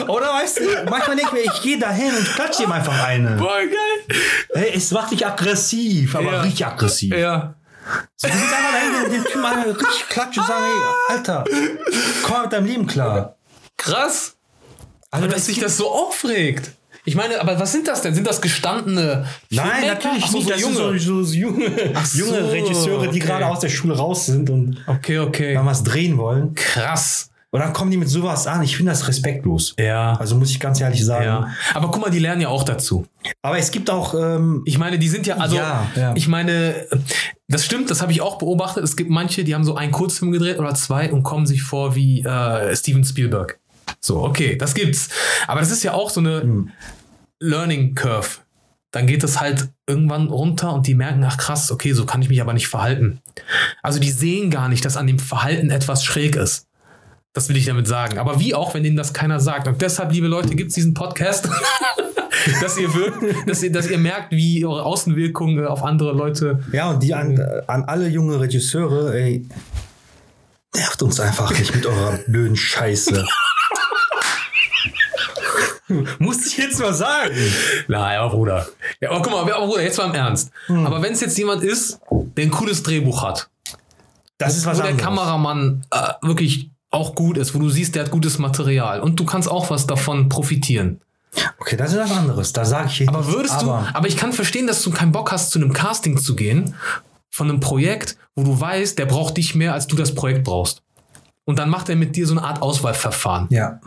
[0.08, 3.04] Oder weißt du, manchmal denke ich mir, ich gehe da hin und klatsche ihm einfach
[3.06, 3.32] eine.
[3.38, 4.18] Boah, geil.
[4.54, 6.42] Ey, es macht dich aggressiv, aber Ja.
[6.42, 7.16] richtig aggressiv.
[7.16, 7.56] Ja.
[8.16, 11.44] So, du willst einfach dahin und Typen mal richtig klatschen und sagen, ey, Alter,
[12.24, 13.36] komm mal mit deinem Leben klar.
[13.78, 14.36] Krass.
[15.10, 16.72] Also, dass sich das so aufregt.
[17.04, 18.14] Ich meine, aber was sind das denn?
[18.14, 20.46] Sind das gestandene Nein, natürlich so, nicht.
[20.48, 20.76] so das junge.
[20.76, 23.28] sind so, so junge, Ach junge Regisseure, die okay.
[23.28, 25.56] gerade aus der Schule raus sind und Okay, okay.
[25.56, 26.54] mal was drehen wollen.
[26.54, 27.31] Krass.
[27.54, 28.64] Und dann kommen die mit sowas an.
[28.64, 29.76] Ich finde das respektlos.
[29.78, 30.14] Ja.
[30.16, 31.26] Also muss ich ganz ehrlich sagen.
[31.26, 31.48] ja.
[31.74, 33.06] Aber guck mal, die lernen ja auch dazu.
[33.42, 36.14] Aber es gibt auch, ähm, Ich meine, die sind ja, also, Ja, ja.
[36.16, 36.88] ich meine,
[37.50, 38.86] das stimmt, das habe ich auch beobachtet.
[38.86, 41.94] Es gibt manche, die haben so einen Kurzfilm gedreht oder zwei und kommen sich vor
[41.94, 43.60] wie äh, Steven Spielberg.
[44.00, 45.10] So, okay, das gibt's.
[45.46, 46.72] Aber das ist ja auch so eine Hm.
[47.42, 48.30] Learning Curve.
[48.92, 52.30] Dann geht es halt irgendwann runter und die merken, ach krass, okay, so kann ich
[52.30, 53.20] mich aber nicht verhalten.
[53.82, 56.68] Also die sehen gar nicht, dass an dem Verhalten etwas schräg ist.
[57.34, 58.18] Das will ich damit sagen.
[58.18, 59.68] Aber wie auch, wenn ihnen das keiner sagt.
[59.68, 61.48] Und deshalb, liebe Leute, gibt es diesen Podcast,
[62.62, 66.62] dass, ihr wirkt, dass, ihr, dass ihr merkt, wie eure Außenwirkung äh, auf andere Leute.
[66.74, 69.48] ja, und die an, an alle junge Regisseure, ey,
[70.76, 73.26] nervt uns einfach nicht mit eurer blöden Scheiße.
[76.20, 77.36] Muss ich jetzt mal sagen.
[77.88, 78.66] Na ja, Bruder.
[79.02, 80.52] Ja, aber guck mal, aber Bruder, jetzt mal im Ernst.
[80.70, 83.50] Aber wenn es jetzt jemand ist, der ein cooles Drehbuch hat,
[84.38, 85.06] Das ist was wo der anderes.
[85.06, 89.26] Kameramann äh, wirklich auch gut ist, wo du siehst, der hat gutes Material und du
[89.26, 91.02] kannst auch was davon profitieren.
[91.60, 92.52] Okay, das ist was anderes.
[92.52, 94.92] Da sage ich jetzt Aber nichts, würdest du, aber aber ich kann verstehen, dass du
[94.92, 96.76] keinen Bock hast, zu einem Casting zu gehen,
[97.30, 100.84] von einem Projekt, wo du weißt, der braucht dich mehr, als du das Projekt brauchst.
[101.46, 103.48] Und dann macht er mit dir so eine Art Auswahlverfahren.
[103.50, 103.80] Ja.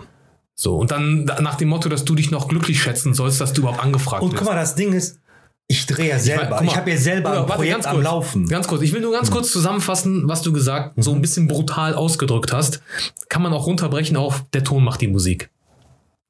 [0.55, 3.61] So, und dann nach dem Motto, dass du dich noch glücklich schätzen sollst, dass du
[3.63, 4.39] überhaupt angefragt Und wirst.
[4.43, 5.19] guck mal, das Ding ist,
[5.67, 6.61] ich drehe ja selber.
[6.61, 6.77] Ich, mal.
[6.77, 8.05] habe ja selber Bruder, ein warte, Projekt ganz am kurz.
[8.05, 8.49] Laufen.
[8.49, 11.95] Ganz kurz, ich will nur ganz kurz zusammenfassen, was du gesagt, so ein bisschen brutal
[11.95, 12.83] ausgedrückt hast.
[13.29, 15.51] Kann man auch runterbrechen auf, der Ton macht die Musik.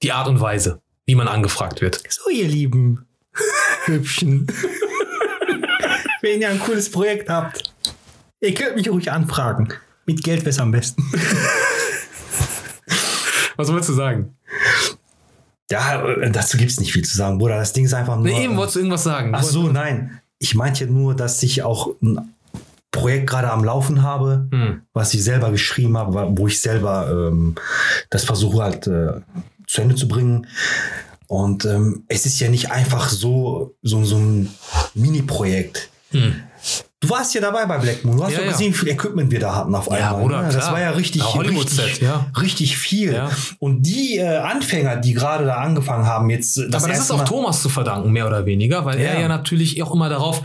[0.03, 2.03] Die Art und Weise, wie man angefragt wird.
[2.09, 3.07] So, ihr lieben
[3.87, 4.47] Hübschen.
[6.23, 7.73] Wenn ihr ein cooles Projekt habt,
[8.41, 9.69] ihr könnt mich ruhig anfragen.
[10.07, 11.03] Mit Geld wäre am besten.
[13.57, 14.37] Was wolltest du sagen?
[15.71, 17.57] Ja, äh, dazu gibt es nicht viel zu sagen, Bruder.
[17.57, 18.25] Das Ding ist einfach nur.
[18.27, 19.33] Nee, eben wolltest du irgendwas sagen.
[19.35, 20.21] Ach so, nein.
[20.39, 22.35] Ich meinte ja nur, dass ich auch ein
[22.91, 24.83] Projekt gerade am Laufen habe, Hm.
[24.93, 27.55] was ich selber geschrieben habe, wo ich selber ähm,
[28.11, 29.21] das versuche halt äh,
[29.67, 30.47] zu Ende zu bringen.
[31.27, 34.51] Und ähm, es ist ja nicht einfach so, so, so ein
[34.95, 35.89] Mini-Projekt.
[36.11, 36.35] Hm.
[37.05, 38.17] Du warst ja dabei bei Black Moon.
[38.17, 38.51] Du hast Ja, ja.
[38.51, 40.23] gesehen, wie viel Equipment wir da hatten auf Ja, einmal.
[40.23, 40.49] Bruder, ne?
[40.53, 42.27] Das war ja richtig, Ja, richtig, ja.
[42.41, 43.13] richtig viel.
[43.15, 43.31] Ja.
[43.59, 47.19] Und die äh, Anfänger, die gerade da angefangen haben, jetzt das Aber das ist auch
[47.19, 49.21] Mal- Thomas zu verdanken, mehr oder weniger, weil er Ja.
[49.21, 50.43] ja natürlich auch immer darauf,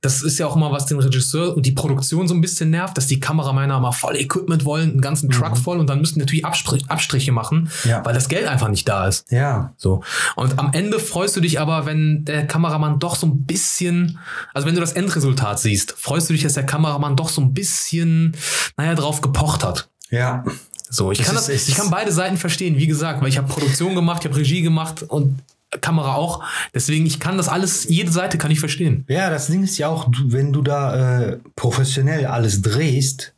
[0.00, 2.96] das ist ja auch immer, was den Regisseur und die Produktion so ein bisschen nervt,
[2.96, 6.44] dass die Kameramänner mal voll Equipment wollen, einen ganzen Truck voll und dann müssen natürlich
[6.44, 7.90] Abstrich, Abstriche machen, Mhm.
[7.90, 8.04] Ja.
[8.04, 9.30] weil das Geld einfach nicht da ist.
[9.30, 10.02] Ja, So.
[10.36, 14.18] Und am Ende freust du dich aber, wenn der Kameramann doch so ein bisschen,
[14.54, 17.52] also wenn du das Endresultat siehst, freust du dich, dass der Kameramann doch so ein
[17.52, 18.36] bisschen,
[18.76, 19.88] naja, drauf gepocht hat.
[20.10, 20.44] ja.
[20.92, 23.46] So, ich Es kann, das, ich kann beide Seiten verstehen, wie gesagt, weil ich habe
[23.46, 25.38] Produktion gemacht, ich habe Regie gemacht und
[25.80, 26.42] Kamera auch.
[26.74, 29.04] Deswegen, ich kann das alles, jede Seite kann ich verstehen.
[29.08, 33.34] Ja, das Ding ist ja auch, wenn du da äh, professionell alles drehst,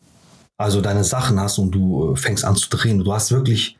[0.56, 3.76] also deine Sachen hast und du äh, fängst an zu drehen, du hast wirklich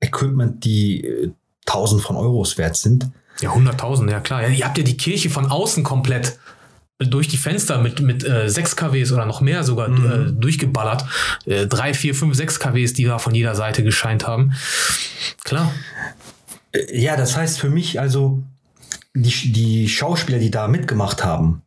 [0.00, 1.30] Equipment, die äh,
[1.66, 3.10] tausend von Euros wert sind.
[3.42, 4.40] Ja, 100.000, ja klar.
[4.42, 6.38] Ja, ihr habt ja die Kirche von außen komplett
[7.00, 11.04] durch die Fenster mit, mit äh, 6 kWs oder noch mehr sogar äh, durchgeballert.
[11.46, 14.52] Äh, 3, 4, 5, 6 kWs, die da von jeder Seite gescheint haben.
[15.44, 15.72] Klar.
[16.72, 18.42] Äh, ja, das heißt für mich also,
[19.14, 21.62] die, die Schauspieler, die da mitgemacht haben,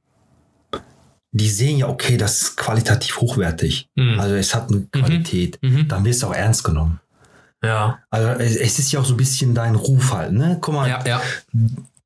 [1.31, 3.89] die sehen ja, okay, das ist qualitativ hochwertig.
[3.95, 4.19] Mhm.
[4.19, 5.57] Also es hat eine Qualität.
[5.63, 5.87] Mhm.
[5.87, 6.99] Dann wirst du auch ernst genommen.
[7.63, 7.99] Ja.
[8.11, 10.59] Also es, es ist ja auch so ein bisschen dein Ruf halt, ne?
[10.61, 11.21] Guck mal, Ja, ja.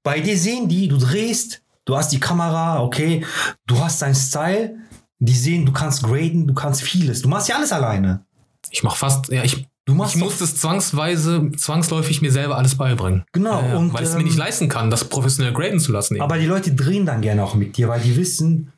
[0.01, 3.25] bei dir sehen die, du drehst, du hast die Kamera, okay,
[3.65, 4.75] du hast deinen Style,
[5.17, 7.23] die sehen, du kannst graden, du kannst vieles.
[7.23, 8.25] Du machst ja alles alleine.
[8.69, 12.75] Ich mach fast, ja, ich, Du machst ich muss das zwangsweise, zwangsläufig mir selber alles
[12.75, 13.23] beibringen.
[13.31, 15.79] Genau, Ja, ja, und, weil ich es mir ähm, nicht leisten kann, das professionell graden
[15.79, 16.15] zu lassen.
[16.15, 16.23] eben.
[16.23, 18.73] Aber die Leute drehen dann gerne auch mit dir, weil die wissen,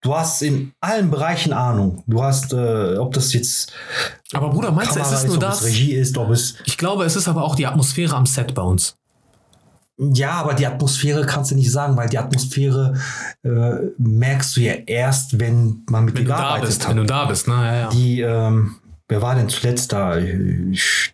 [0.00, 2.04] du hast in allen Bereichen Ahnung.
[2.06, 3.72] Du hast, äh, ob das jetzt
[4.32, 5.64] Aber Bruder, meinst du, Kamera es ist nur ob das?
[5.64, 8.62] Regie ist, ob es Ich glaube, es ist aber auch die Atmosphäre am Set bei
[8.62, 8.94] uns.
[10.02, 12.94] Ja, aber die Atmosphäre kannst du nicht sagen, weil die Atmosphäre
[13.42, 16.90] äh, merkst du ja erst, wenn man mit Wenn dir gearbeitet bist, hat.
[16.90, 17.54] wenn du da bist, ne?
[17.54, 17.88] Ja, ja.
[17.90, 18.76] Die, ähm,
[19.08, 20.16] wer war denn zuletzt da?
[20.16, 21.12] Ich-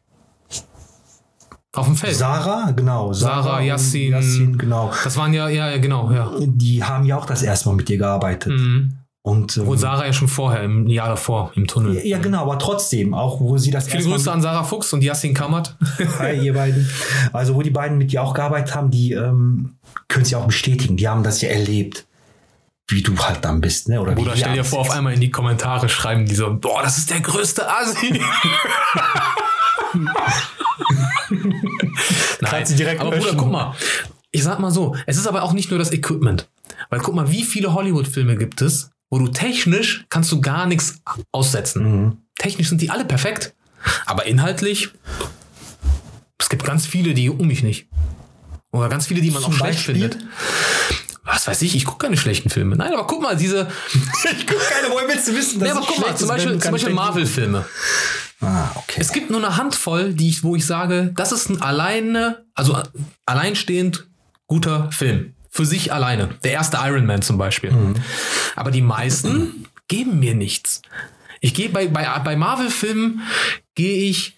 [1.74, 2.14] Auf dem Feld.
[2.14, 3.12] Sarah, genau.
[3.12, 4.12] Sarah, Yassin.
[4.12, 4.92] Yassin, genau.
[5.02, 6.30] Das waren ja, ja, ja, genau, ja.
[6.40, 8.52] Die haben ja auch das erste Mal mit dir gearbeitet.
[8.52, 8.98] Mhm.
[9.26, 12.00] Und, ähm, Und Sarah ja schon vorher, im Jahr davor, im Tunnel.
[12.06, 15.34] ja, genau, aber trotzdem, auch wo sie das Viele Grüße an Sarah Fuchs und Yassin
[15.34, 15.74] Kammert.
[16.20, 16.88] Hi, ihr beiden.
[17.32, 19.74] Also, wo die beiden mit dir auch gearbeitet haben, die ähm,
[20.06, 20.96] können ja auch bestätigen.
[20.96, 22.06] Die haben das ja erlebt,
[22.86, 24.00] wie du halt dann bist, ne?
[24.00, 26.96] Oder Bruder, stell dir vor, auf einmal in die Kommentare schreiben die so, boah, das
[26.98, 28.20] ist der größte Asi.
[32.42, 33.74] Nein, direkt aber Bruder, guck mal.
[34.30, 36.48] Ich sag mal so, es ist aber auch nicht nur das Equipment.
[36.90, 41.00] Weil guck mal, wie viele Hollywood-Filme gibt es, wo du technisch kannst du gar nichts
[41.32, 41.82] aussetzen.
[41.84, 42.16] Mhm.
[42.38, 43.54] Technisch sind die alle perfekt.
[44.04, 44.90] Aber inhaltlich,
[46.38, 47.88] es gibt ganz viele, die jucken mich nicht.
[48.72, 49.94] Oder ganz viele, die man Zum auch schlecht Beispiel?
[49.94, 50.18] findet.
[51.24, 52.76] Was weiß ich, ich gucke keine schlechten Filme.
[52.76, 53.68] Nein, aber guck mal, diese.
[54.38, 56.92] Ich guck keine, woher willst du wissen, Ja, aber guck mal, zum Beispiel, zum Beispiel
[56.94, 57.64] Marvel-Filme.
[58.40, 59.00] Ah, okay.
[59.00, 62.80] Es gibt nur eine Handvoll, die ich, wo ich sage, das ist ein alleine, also
[63.24, 64.06] alleinstehend
[64.46, 65.34] guter Film.
[65.56, 66.28] Für sich alleine.
[66.44, 67.72] Der erste Iron Man zum Beispiel.
[68.56, 70.82] Aber die meisten geben mir nichts.
[71.40, 73.22] Ich gehe bei, bei, bei Marvel-Filmen,
[73.74, 74.36] gehe ich,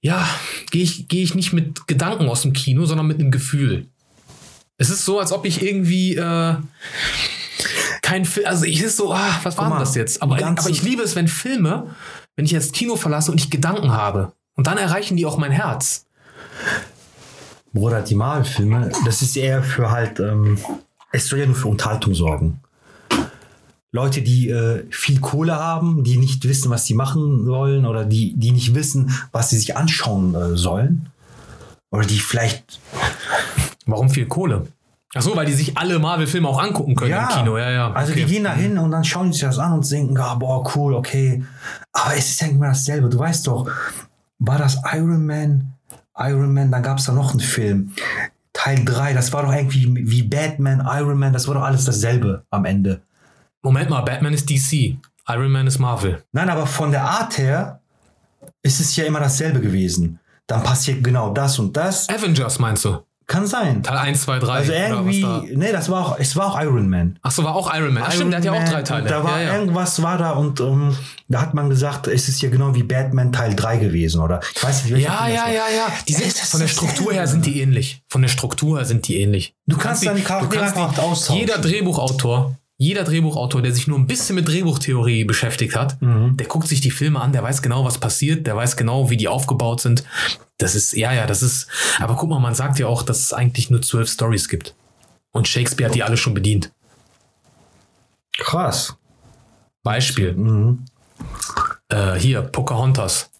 [0.00, 0.24] ja,
[0.70, 3.88] gehe ich, gehe ich nicht mit Gedanken aus dem Kino, sondern mit einem Gefühl.
[4.76, 6.56] Es ist so, als ob ich irgendwie, äh,
[8.02, 10.22] kein Film, also ich ist so, ah, was war denn das jetzt?
[10.22, 11.94] Aber, aber ich liebe es, wenn Filme,
[12.36, 14.32] wenn ich jetzt Kino verlasse und ich Gedanken habe.
[14.54, 16.06] Und dann erreichen die auch mein Herz.
[17.74, 20.58] Bruder, die Marvel-Filme, das ist eher für halt, ähm,
[21.12, 22.60] es soll ja nur für Unterhaltung sorgen.
[23.92, 28.34] Leute, die äh, viel Kohle haben, die nicht wissen, was sie machen sollen oder die,
[28.36, 31.10] die nicht wissen, was sie sich anschauen äh, sollen.
[31.90, 32.80] Oder die vielleicht
[33.86, 34.66] Warum viel Kohle?
[35.14, 37.56] Ach so, weil die sich alle Marvel-Filme auch angucken können im Kino.
[37.56, 37.92] Ja, ja.
[37.92, 38.24] Also okay.
[38.24, 40.68] die gehen da hin und dann schauen sie sich das an und denken, ah, boah,
[40.74, 41.44] cool, okay.
[41.92, 43.08] Aber es ist ja immer dasselbe.
[43.08, 43.70] Du weißt doch,
[44.40, 45.73] war das Iron Man?
[46.18, 47.92] Iron Man, dann gab es da noch einen Film.
[48.52, 52.44] Teil 3, das war doch irgendwie wie Batman, Iron Man, das war doch alles dasselbe
[52.50, 53.02] am Ende.
[53.62, 54.96] Moment mal, Batman ist DC.
[55.26, 56.22] Iron Man ist Marvel.
[56.32, 57.80] Nein, aber von der Art her
[58.62, 60.20] ist es ja immer dasselbe gewesen.
[60.46, 62.08] Dann passiert genau das und das.
[62.08, 62.98] Avengers meinst du?
[63.26, 63.82] Kann sein.
[63.82, 64.52] Teil 1, 2, 3.
[64.52, 65.42] Also irgendwie, da?
[65.54, 67.18] nee, das war auch, es war auch Iron Man.
[67.22, 68.02] Ach so, war auch Iron Man.
[68.06, 69.08] Ach, stimmt, der hat ja auch Iron drei Teile.
[69.08, 69.58] Da war ja, ja.
[69.58, 70.94] irgendwas war da und ähm,
[71.28, 74.40] da hat man gesagt, es ist ja genau wie Batman Teil 3 gewesen, oder?
[74.54, 75.86] Ich weiß nicht, Ja, ja, ja, ja.
[76.06, 76.68] Die sind, das von der?
[76.68, 78.02] Struktur her sind die ähnlich.
[78.08, 79.54] Von der Struktur her sind die ähnlich.
[79.66, 81.36] Du kannst dann die Charaktere einfach austauschen.
[81.36, 86.36] Jeder Drehbuchautor, jeder Drehbuchautor, der sich nur ein bisschen mit Drehbuchtheorie beschäftigt hat, Mhm.
[86.36, 89.16] der guckt sich die Filme an, der weiß genau, was passiert, der weiß genau, wie
[89.16, 90.04] die aufgebaut sind.
[90.58, 91.68] Das ist, ja, ja, das ist,
[92.00, 94.74] aber guck mal, man sagt ja auch, dass es eigentlich nur zwölf Stories gibt.
[95.32, 96.72] Und Shakespeare hat die alle schon bedient.
[98.38, 98.96] Krass.
[99.82, 100.32] Beispiel.
[100.34, 100.84] Mhm.
[101.88, 103.30] Äh, hier, Pocahontas.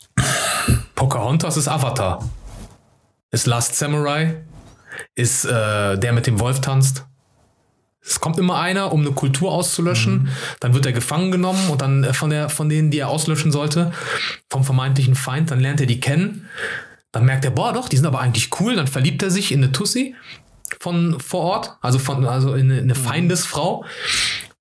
[0.94, 2.28] Pocahontas ist Avatar.
[3.30, 4.44] Ist Last Samurai.
[5.16, 7.04] Ist äh, der mit dem Wolf tanzt.
[8.06, 10.28] Es kommt immer einer, um eine Kultur auszulöschen.
[10.60, 13.50] Dann wird er gefangen genommen und dann äh, von, der, von denen, die er auslöschen
[13.50, 13.92] sollte,
[14.50, 16.48] vom vermeintlichen Feind, dann lernt er die kennen.
[17.12, 18.76] Dann merkt er, boah, doch, die sind aber eigentlich cool.
[18.76, 20.14] Dann verliebt er sich in eine Tussi
[20.80, 23.84] von vor Ort, also, von, also in eine, eine Feindesfrau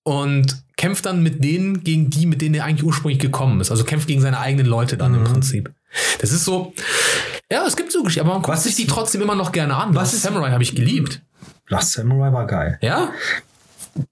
[0.04, 3.72] und kämpft dann mit denen gegen die, mit denen er eigentlich ursprünglich gekommen ist.
[3.72, 5.72] Also kämpft gegen seine eigenen Leute dann im Prinzip.
[6.20, 6.74] Das ist so,
[7.52, 9.76] ja, es gibt so Geschichten, aber man guckt Was sich die trotzdem immer noch gerne
[9.76, 9.90] an.
[9.96, 11.22] Was Was ist- Samurai habe ich geliebt.
[11.68, 12.78] Last Samurai war geil.
[12.82, 13.12] Ja,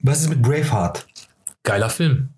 [0.01, 1.05] Was ist mit Braveheart?
[1.63, 2.29] geiler Film.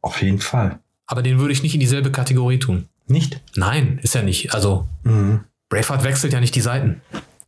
[0.00, 0.78] Auf jeden Fall.
[1.06, 2.88] Aber den würde ich nicht in dieselbe Kategorie tun.
[3.06, 3.40] Nicht?
[3.56, 4.54] Nein, ist er nicht.
[4.54, 5.44] Also Mhm.
[5.68, 7.00] Braveheart wechselt ja nicht die Seiten.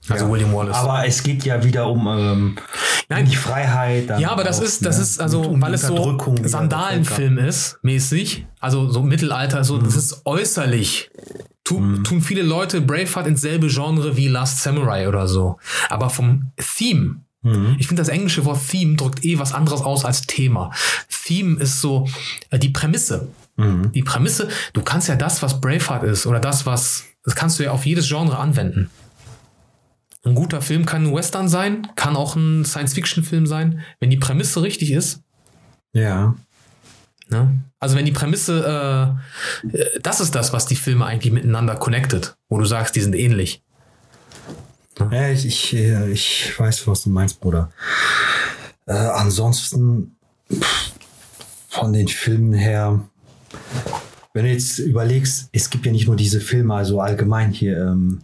[0.08, 0.30] Also Ja.
[0.30, 0.76] William Wallace.
[0.76, 2.56] Aber es geht ja wieder um ähm,
[3.08, 3.24] Nein.
[3.26, 4.08] die Freiheit.
[4.20, 5.02] Ja, aber das auch, ist, das ne?
[5.02, 9.84] ist also, um weil es so Sandalenfilm ist, mäßig, also so Mittelalter, so, Mhm.
[9.84, 11.10] das ist äußerlich.
[11.64, 15.58] Tu, Tun viele Leute Braveheart ins selbe Genre wie Last Samurai oder so.
[15.88, 17.76] Aber vom Theme, Mhm.
[17.78, 20.70] ich finde das englische Wort Theme drückt eh was anderes aus als Thema.
[21.26, 22.08] Theme ist so
[22.50, 23.28] äh, die Prämisse.
[23.56, 23.92] Mhm.
[23.92, 27.64] Die Prämisse, du kannst ja das, was Braveheart ist, oder das, was, das kannst du
[27.64, 28.88] ja auf jedes Genre anwenden.
[30.24, 34.62] Ein guter Film kann ein Western sein, kann auch ein Science-Fiction-Film sein, wenn die Prämisse
[34.62, 35.20] richtig ist.
[35.92, 36.34] Ja.
[37.30, 37.62] Ne?
[37.78, 39.16] Also wenn die Prämisse,
[39.72, 43.14] äh, das ist das, was die Filme eigentlich miteinander connected, wo du sagst, die sind
[43.14, 43.62] ähnlich.
[44.98, 47.70] Ja, ich, ich, ich weiß, was du meinst, Bruder.
[48.86, 50.16] Äh, ansonsten
[51.68, 53.00] von den Filmen her,
[54.32, 58.22] wenn du jetzt überlegst, es gibt ja nicht nur diese Filme, also allgemein hier, ähm,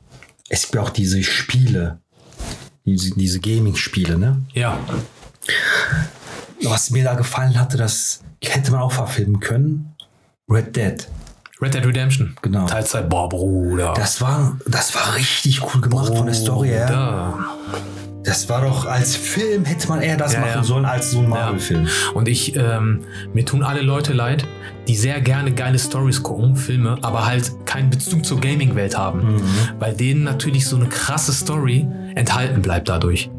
[0.49, 2.01] es gibt ja auch diese Spiele.
[2.85, 4.43] Diese, diese Gaming-Spiele, ne?
[4.53, 4.79] Ja.
[6.63, 9.95] Was mir da gefallen hatte, das hätte man auch verfilmen können.
[10.49, 11.07] Red Dead.
[11.63, 12.37] Red Dead Redemption.
[12.43, 12.67] Genau.
[12.67, 13.93] Teilzeit, boah, Bruder.
[13.95, 16.87] Das war, das war richtig cool gemacht von der Story her.
[16.87, 17.45] Bruder.
[18.25, 20.63] Das war doch als Film hätte man eher das Ja, machen ja.
[20.63, 21.89] sollen als so ein Marvel-Film.
[22.13, 23.01] Und ich, ähm,
[23.33, 24.45] mir tun alle Leute leid,
[24.89, 29.37] die sehr gerne geile Stories gucken, Filme, aber halt keinen Bezug zur Gaming-Welt haben.
[29.37, 29.43] Mhm.
[29.79, 33.31] Weil denen natürlich so eine krasse Story enthalten bleibt dadurch.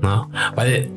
[0.00, 0.28] Na?
[0.54, 0.90] Weil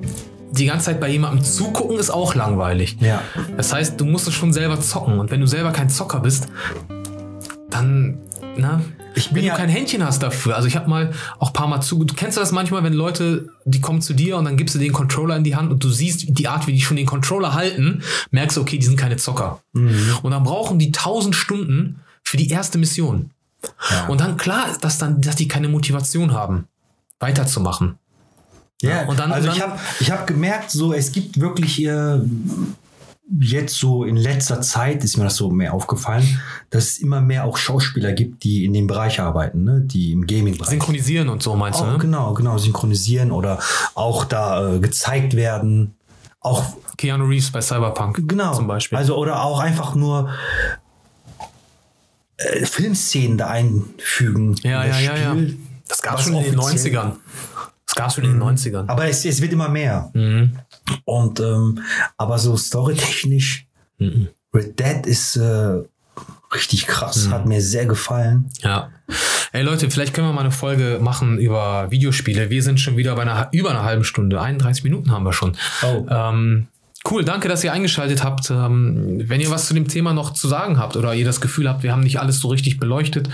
[0.52, 2.98] die ganze Zeit bei jemandem zugucken ist auch langweilig.
[3.00, 3.22] Ja.
[3.58, 5.20] Das heißt, du musst es schon selber zocken.
[5.20, 6.48] Und wenn du selber kein Zocker bist,
[7.70, 8.20] dann,
[8.58, 8.82] na,
[9.16, 10.56] Ich bin wenn ja- du kein Händchen hast dafür.
[10.56, 12.04] Also ich habe mal auch ein paar Mal zu.
[12.04, 14.80] Du kennst du das manchmal, wenn Leute, die kommen zu dir und dann gibst du
[14.80, 17.54] den Controller in die Hand und du siehst die Art, wie die schon den Controller
[17.54, 19.62] halten, merkst du, okay, die sind keine Zocker.
[19.74, 23.32] Und dann brauchen die tausend Stunden für die erste Mission.
[23.92, 24.08] Ja.
[24.08, 26.66] Und dann klar, ist das dann, dass die keine Motivation haben,
[27.20, 27.96] weiterzumachen.
[28.82, 31.84] Ja, und dann- also und ich dann- habe ich hab gemerkt, so es gibt wirklich
[31.84, 32.20] äh,
[33.40, 37.44] jetzt so in letzter Zeit ist mir das so mehr aufgefallen, dass es immer mehr
[37.46, 39.82] auch Schauspieler gibt, die in dem Bereich arbeiten, ne?
[39.82, 40.70] die im Gaming-Bereich.
[40.70, 41.84] Synchronisieren und so, meinst du?
[41.84, 41.98] Auch, Ne?
[41.98, 43.60] genau, genau, synchronisieren oder
[43.96, 45.96] auch da äh, gezeigt werden.
[46.40, 46.64] Auch
[46.98, 48.54] Keanu Reeves bei Cyberpunk genau.
[48.54, 48.98] zum Beispiel.
[48.98, 50.30] Also oder auch einfach nur
[52.38, 54.56] äh, Filmszenen da einfügen.
[54.64, 55.32] ja, in ja, das ja, ja.
[55.32, 55.58] Spiel.
[55.90, 57.12] Das gab was schon in den offiziell- 90ern.
[57.98, 58.88] Gab schon in den 90ern.
[58.88, 60.10] Aber es, es wird immer mehr.
[60.14, 60.58] Mhm.
[61.04, 61.80] Und ähm,
[62.18, 63.68] aber so storytechnisch,
[64.00, 64.28] Mhm.
[64.54, 65.82] Red Dead ist äh,
[66.54, 67.30] richtig krass.
[67.30, 68.50] Hat mir sehr gefallen.
[68.62, 68.90] Ja.
[69.52, 72.50] Ey Leute, vielleicht können wir mal eine Folge machen über Videospiele.
[72.50, 74.42] Wir sind schon wieder bei einer über einer halben Stunde.
[74.42, 75.56] 31 Minuten haben wir schon.
[75.84, 76.06] Oh.
[76.10, 76.68] Ähm,
[77.12, 78.50] cool, danke, dass ihr eingeschaltet habt.
[78.50, 81.68] Ähm, wenn ihr was zu dem Thema noch zu sagen habt oder ihr das Gefühl
[81.70, 83.30] habt, wir haben nicht alles so richtig beleuchtet,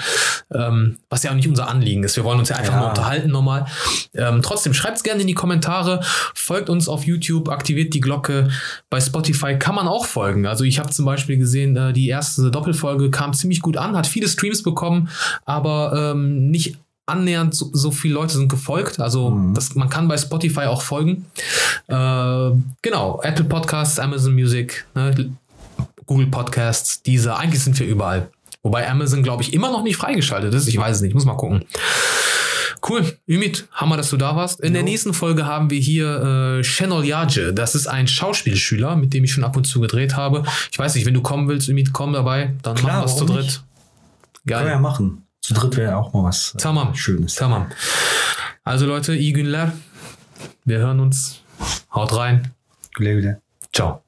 [0.54, 2.16] ähm, was ja auch nicht unser Anliegen ist.
[2.16, 2.80] Wir wollen uns ja einfach Ja.
[2.80, 3.66] nur unterhalten nochmal.
[4.14, 6.02] Ähm, trotzdem, schreibt es gerne in die Kommentare,
[6.34, 8.50] folgt uns auf YouTube, aktiviert die Glocke.
[8.90, 10.46] Bei Spotify kann man auch folgen.
[10.46, 14.08] Also ich habe zum Beispiel gesehen, äh, die erste Doppelfolge kam ziemlich gut an, hat
[14.08, 15.10] viele Streams bekommen,
[15.46, 19.00] aber nicht annähernd so, so viele Leute sind gefolgt.
[19.00, 19.54] Also Mhm.
[19.54, 21.26] das, man kann bei Spotify auch folgen.
[21.88, 25.32] Äh, genau, Apple Podcasts, Amazon Music, ne,
[26.06, 28.30] Google Podcasts, diese, eigentlich sind wir überall.
[28.62, 30.68] Wobei Amazon, glaube ich, immer noch nicht freigeschaltet ist.
[30.68, 31.66] Ich weiß es nicht, muss mal gucken.
[32.88, 34.60] Cool, Ümit, hammer, dass du da warst.
[34.60, 34.89] In der Jo.
[34.89, 37.54] nächsten Folge haben wir hier äh, Shenol Yaje.
[37.54, 40.44] Das ist ein Schauspielschüler, mit dem ich schon ab und zu gedreht habe.
[40.72, 42.54] Ich weiß nicht, wenn du kommen willst, Ümit, komm dabei.
[42.62, 43.44] Dann Klar, machen wir es zu dritt.
[43.46, 43.63] nicht?
[44.46, 44.58] Geil.
[44.60, 45.23] Können wir ja machen.
[45.44, 46.96] Zu dritt wäre auch mal was äh, Tamam.
[46.96, 47.36] Schönes.
[47.36, 47.70] Tamam.
[48.64, 49.74] Also Leute, iyi günler.
[50.64, 51.42] Wir hören uns.
[51.94, 52.54] Haut rein.
[52.96, 53.42] Güle güle.
[53.74, 54.03] Ciao.